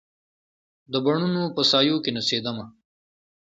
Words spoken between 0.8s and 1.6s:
د بڼوڼو